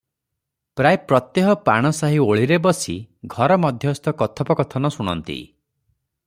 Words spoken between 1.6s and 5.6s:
ପାଣ ସାହି ଓଳିରେ ବସି ଘର ମଧ୍ୟସ୍ଥ କଥୋପକଥନ ଶୁଣନ୍ତି।